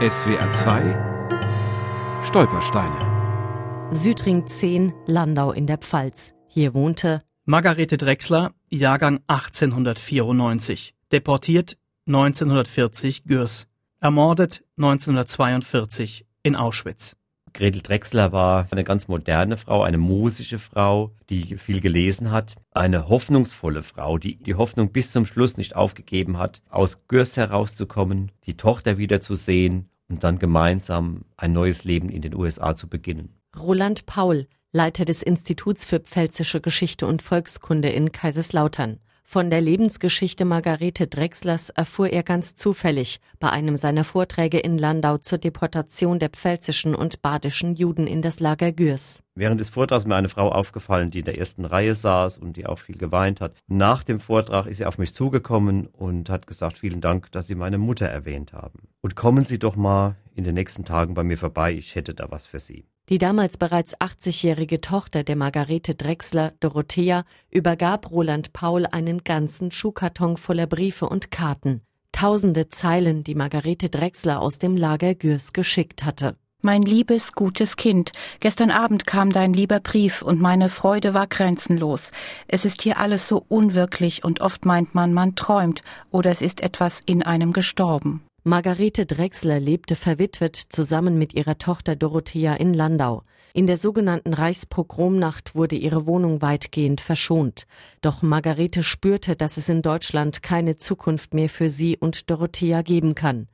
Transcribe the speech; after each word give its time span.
SWR 0.00 0.50
2 0.50 2.22
Stolpersteine. 2.24 3.90
Südring 3.90 4.46
10, 4.46 4.94
Landau 5.04 5.52
in 5.52 5.66
der 5.66 5.76
Pfalz. 5.76 6.32
Hier 6.48 6.72
wohnte 6.72 7.20
Margarete 7.44 7.98
Drechsler, 7.98 8.54
Jahrgang 8.70 9.20
1894. 9.26 10.94
Deportiert 11.12 11.76
1940 12.06 13.24
Gürs. 13.24 13.66
Ermordet 14.00 14.64
1942 14.78 16.24
in 16.44 16.56
Auschwitz. 16.56 17.14
Gretel 17.52 17.82
Drechsler 17.82 18.32
war 18.32 18.66
eine 18.70 18.84
ganz 18.84 19.08
moderne 19.08 19.56
Frau, 19.56 19.82
eine 19.82 19.98
musische 19.98 20.58
Frau, 20.58 21.12
die 21.28 21.56
viel 21.56 21.80
gelesen 21.80 22.30
hat, 22.30 22.54
eine 22.70 23.08
hoffnungsvolle 23.08 23.82
Frau, 23.82 24.18
die 24.18 24.36
die 24.36 24.54
Hoffnung 24.54 24.92
bis 24.92 25.12
zum 25.12 25.26
Schluss 25.26 25.56
nicht 25.56 25.76
aufgegeben 25.76 26.38
hat, 26.38 26.62
aus 26.68 27.06
Gürs 27.08 27.36
herauszukommen, 27.36 28.32
die 28.44 28.56
Tochter 28.56 28.98
wiederzusehen 28.98 29.88
und 30.08 30.24
dann 30.24 30.38
gemeinsam 30.38 31.24
ein 31.36 31.52
neues 31.52 31.84
Leben 31.84 32.08
in 32.08 32.22
den 32.22 32.34
USA 32.34 32.76
zu 32.76 32.88
beginnen. 32.88 33.40
Roland 33.58 34.06
Paul, 34.06 34.46
Leiter 34.72 35.04
des 35.04 35.22
Instituts 35.22 35.84
für 35.84 36.00
Pfälzische 36.00 36.60
Geschichte 36.60 37.06
und 37.06 37.22
Volkskunde 37.22 37.88
in 37.88 38.12
Kaiserslautern. 38.12 39.00
Von 39.32 39.48
der 39.48 39.60
Lebensgeschichte 39.60 40.44
Margarete 40.44 41.06
Drechslers 41.06 41.70
erfuhr 41.70 42.08
er 42.08 42.24
ganz 42.24 42.56
zufällig 42.56 43.20
bei 43.38 43.48
einem 43.48 43.76
seiner 43.76 44.02
Vorträge 44.02 44.58
in 44.58 44.76
Landau 44.76 45.18
zur 45.18 45.38
Deportation 45.38 46.18
der 46.18 46.30
pfälzischen 46.30 46.96
und 46.96 47.22
badischen 47.22 47.76
Juden 47.76 48.08
in 48.08 48.22
das 48.22 48.40
Lager 48.40 48.72
Gürs. 48.72 49.22
Während 49.36 49.60
des 49.60 49.68
Vortrags 49.68 50.02
ist 50.02 50.08
mir 50.08 50.16
eine 50.16 50.28
Frau 50.28 50.50
aufgefallen, 50.50 51.12
die 51.12 51.20
in 51.20 51.26
der 51.26 51.38
ersten 51.38 51.64
Reihe 51.64 51.94
saß 51.94 52.38
und 52.38 52.56
die 52.56 52.66
auch 52.66 52.80
viel 52.80 52.98
geweint 52.98 53.40
hat. 53.40 53.54
Nach 53.68 54.02
dem 54.02 54.18
Vortrag 54.18 54.66
ist 54.66 54.78
sie 54.78 54.84
auf 54.84 54.98
mich 54.98 55.14
zugekommen 55.14 55.86
und 55.86 56.28
hat 56.28 56.48
gesagt, 56.48 56.78
vielen 56.78 57.00
Dank, 57.00 57.30
dass 57.30 57.46
Sie 57.46 57.54
meine 57.54 57.78
Mutter 57.78 58.06
erwähnt 58.06 58.52
haben. 58.52 58.88
Und 59.00 59.14
kommen 59.14 59.44
Sie 59.44 59.60
doch 59.60 59.76
mal 59.76 60.16
in 60.34 60.42
den 60.42 60.54
nächsten 60.54 60.84
Tagen 60.84 61.14
bei 61.14 61.22
mir 61.22 61.38
vorbei, 61.38 61.72
ich 61.72 61.94
hätte 61.94 62.14
da 62.14 62.32
was 62.32 62.46
für 62.46 62.58
Sie. 62.58 62.84
Die 63.10 63.18
damals 63.18 63.58
bereits 63.58 63.96
80-jährige 63.96 64.80
Tochter 64.80 65.24
der 65.24 65.34
Margarete 65.34 65.96
Drechsler, 65.96 66.52
Dorothea, 66.60 67.24
übergab 67.50 68.12
Roland 68.12 68.52
Paul 68.52 68.86
einen 68.86 69.24
ganzen 69.24 69.72
Schuhkarton 69.72 70.36
voller 70.36 70.68
Briefe 70.68 71.08
und 71.08 71.32
Karten. 71.32 71.82
Tausende 72.12 72.68
Zeilen, 72.68 73.24
die 73.24 73.34
Margarete 73.34 73.88
Drechsler 73.88 74.40
aus 74.40 74.60
dem 74.60 74.76
Lager 74.76 75.16
Gürs 75.16 75.52
geschickt 75.52 76.04
hatte. 76.04 76.36
Mein 76.62 76.82
liebes, 76.82 77.32
gutes 77.32 77.74
Kind, 77.74 78.12
gestern 78.38 78.70
Abend 78.70 79.06
kam 79.06 79.32
dein 79.32 79.54
lieber 79.54 79.80
Brief 79.80 80.22
und 80.22 80.40
meine 80.40 80.68
Freude 80.68 81.12
war 81.12 81.26
grenzenlos. 81.26 82.12
Es 82.46 82.64
ist 82.64 82.82
hier 82.82 82.98
alles 82.98 83.26
so 83.26 83.44
unwirklich 83.48 84.22
und 84.22 84.40
oft 84.40 84.66
meint 84.66 84.94
man, 84.94 85.12
man 85.14 85.34
träumt 85.34 85.82
oder 86.12 86.30
es 86.30 86.42
ist 86.42 86.60
etwas 86.60 87.00
in 87.06 87.24
einem 87.24 87.52
gestorben. 87.52 88.22
Margarete 88.42 89.04
Drechsler 89.04 89.60
lebte 89.60 89.94
verwitwet 89.94 90.56
zusammen 90.56 91.18
mit 91.18 91.34
ihrer 91.34 91.58
Tochter 91.58 91.94
Dorothea 91.94 92.54
in 92.54 92.72
Landau. 92.72 93.22
In 93.52 93.66
der 93.66 93.76
sogenannten 93.76 94.32
Reichspogromnacht 94.32 95.54
wurde 95.54 95.76
ihre 95.76 96.06
Wohnung 96.06 96.40
weitgehend 96.40 97.02
verschont. 97.02 97.66
Doch 98.00 98.22
Margarete 98.22 98.82
spürte, 98.82 99.36
dass 99.36 99.58
es 99.58 99.68
in 99.68 99.82
Deutschland 99.82 100.42
keine 100.42 100.78
Zukunft 100.78 101.34
mehr 101.34 101.50
für 101.50 101.68
sie 101.68 101.98
und 101.98 102.30
Dorothea 102.30 102.80
geben 102.80 103.14
kann. 103.14 103.46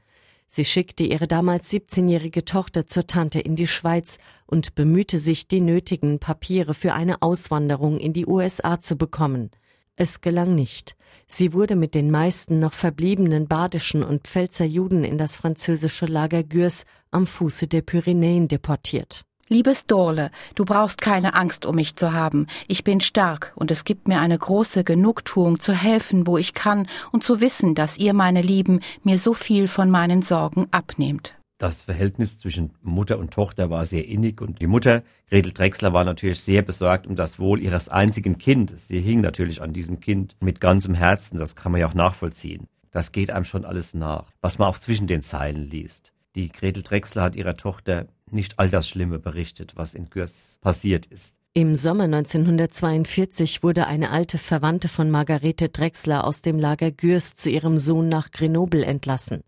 Sie 0.46 0.64
schickte 0.64 1.02
ihre 1.02 1.26
damals 1.26 1.68
17-jährige 1.72 2.44
Tochter 2.44 2.86
zur 2.86 3.08
Tante 3.08 3.40
in 3.40 3.56
die 3.56 3.66
Schweiz 3.66 4.18
und 4.46 4.76
bemühte 4.76 5.18
sich, 5.18 5.48
die 5.48 5.60
nötigen 5.60 6.20
Papiere 6.20 6.74
für 6.74 6.92
eine 6.92 7.22
Auswanderung 7.22 7.98
in 7.98 8.12
die 8.12 8.26
USA 8.26 8.80
zu 8.80 8.94
bekommen. 8.94 9.50
Es 9.98 10.20
gelang 10.20 10.54
nicht. 10.54 10.94
Sie 11.26 11.54
wurde 11.54 11.74
mit 11.74 11.94
den 11.94 12.10
meisten 12.10 12.58
noch 12.58 12.74
verbliebenen 12.74 13.48
badischen 13.48 14.02
und 14.02 14.26
Pfälzer 14.26 14.66
Juden 14.66 15.04
in 15.04 15.16
das 15.16 15.36
französische 15.36 16.04
Lager 16.04 16.42
Gürs 16.42 16.84
am 17.10 17.26
Fuße 17.26 17.66
der 17.66 17.80
Pyrenäen 17.80 18.46
deportiert. 18.46 19.22
Liebes 19.48 19.86
Dorle, 19.86 20.30
du 20.54 20.66
brauchst 20.66 21.00
keine 21.00 21.34
Angst 21.34 21.64
um 21.64 21.76
mich 21.76 21.96
zu 21.96 22.12
haben. 22.12 22.46
Ich 22.68 22.84
bin 22.84 23.00
stark 23.00 23.52
und 23.56 23.70
es 23.70 23.84
gibt 23.84 24.06
mir 24.06 24.20
eine 24.20 24.36
große 24.36 24.84
Genugtuung 24.84 25.60
zu 25.60 25.72
helfen, 25.72 26.26
wo 26.26 26.36
ich 26.36 26.52
kann 26.52 26.88
und 27.10 27.24
zu 27.24 27.40
wissen, 27.40 27.74
dass 27.74 27.96
ihr, 27.96 28.12
meine 28.12 28.42
Lieben, 28.42 28.80
mir 29.02 29.18
so 29.18 29.32
viel 29.32 29.66
von 29.66 29.88
meinen 29.88 30.20
Sorgen 30.20 30.66
abnehmt. 30.72 31.35
Das 31.58 31.80
Verhältnis 31.80 32.38
zwischen 32.38 32.74
Mutter 32.82 33.18
und 33.18 33.32
Tochter 33.32 33.70
war 33.70 33.86
sehr 33.86 34.06
innig 34.06 34.42
und 34.42 34.60
die 34.60 34.66
Mutter, 34.66 35.02
Gretel 35.30 35.54
Drechsler, 35.54 35.94
war 35.94 36.04
natürlich 36.04 36.40
sehr 36.40 36.60
besorgt 36.60 37.06
um 37.06 37.16
das 37.16 37.38
Wohl 37.38 37.62
ihres 37.62 37.88
einzigen 37.88 38.36
Kindes. 38.36 38.88
Sie 38.88 39.00
hing 39.00 39.22
natürlich 39.22 39.62
an 39.62 39.72
diesem 39.72 40.00
Kind 40.00 40.36
mit 40.40 40.60
ganzem 40.60 40.92
Herzen, 40.92 41.38
das 41.38 41.56
kann 41.56 41.72
man 41.72 41.80
ja 41.80 41.88
auch 41.88 41.94
nachvollziehen. 41.94 42.68
Das 42.90 43.10
geht 43.10 43.30
einem 43.30 43.46
schon 43.46 43.64
alles 43.64 43.94
nach, 43.94 44.26
was 44.42 44.58
man 44.58 44.68
auch 44.68 44.78
zwischen 44.78 45.06
den 45.06 45.22
Zeilen 45.22 45.66
liest. 45.66 46.12
Die 46.34 46.50
Gretel 46.50 46.82
Drechsler 46.82 47.22
hat 47.22 47.36
ihrer 47.36 47.56
Tochter 47.56 48.06
nicht 48.30 48.58
all 48.58 48.68
das 48.68 48.86
Schlimme 48.86 49.18
berichtet, 49.18 49.72
was 49.76 49.94
in 49.94 50.10
Gürs 50.10 50.58
passiert 50.60 51.06
ist. 51.06 51.36
Im 51.54 51.74
Sommer 51.74 52.04
1942 52.04 53.62
wurde 53.62 53.86
eine 53.86 54.10
alte 54.10 54.36
Verwandte 54.36 54.88
von 54.88 55.10
Margarete 55.10 55.70
Drechsler 55.70 56.24
aus 56.24 56.42
dem 56.42 56.58
Lager 56.58 56.90
Gürs 56.90 57.34
zu 57.34 57.48
ihrem 57.48 57.78
Sohn 57.78 58.10
nach 58.10 58.30
Grenoble 58.30 58.84
entlassen. 58.84 59.42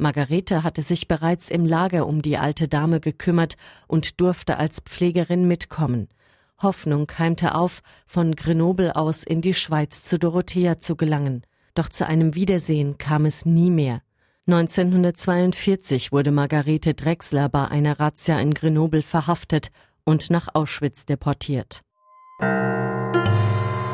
Margarete 0.00 0.62
hatte 0.62 0.82
sich 0.82 1.08
bereits 1.08 1.50
im 1.50 1.64
Lager 1.64 2.06
um 2.06 2.22
die 2.22 2.38
alte 2.38 2.68
Dame 2.68 3.00
gekümmert 3.00 3.56
und 3.86 4.20
durfte 4.20 4.56
als 4.56 4.80
Pflegerin 4.80 5.46
mitkommen. 5.46 6.08
Hoffnung 6.62 7.06
keimte 7.06 7.54
auf, 7.54 7.82
von 8.06 8.34
Grenoble 8.34 8.96
aus 8.96 9.24
in 9.24 9.40
die 9.40 9.54
Schweiz 9.54 10.04
zu 10.04 10.18
Dorothea 10.18 10.78
zu 10.78 10.96
gelangen. 10.96 11.42
Doch 11.74 11.88
zu 11.88 12.06
einem 12.06 12.34
Wiedersehen 12.34 12.98
kam 12.98 13.24
es 13.24 13.46
nie 13.46 13.70
mehr. 13.70 14.02
1942 14.46 16.12
wurde 16.12 16.32
Margarete 16.32 16.94
Drechsler 16.94 17.48
bei 17.48 17.68
einer 17.68 18.00
Razzia 18.00 18.40
in 18.40 18.52
Grenoble 18.52 19.02
verhaftet 19.02 19.70
und 20.04 20.30
nach 20.30 20.48
Auschwitz 20.54 21.06
deportiert. 21.06 21.82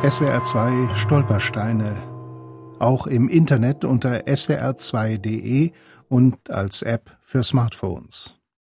SWR 0.08 0.42
2 0.44 0.94
Stolpersteine. 0.94 1.96
Auch 2.78 3.06
im 3.06 3.28
Internet 3.28 3.84
unter 3.84 4.26
swr2.de 4.26 5.72
und 6.08 6.50
als 6.50 6.82
App 6.82 7.16
für 7.22 7.42
Smartphones. 7.42 8.35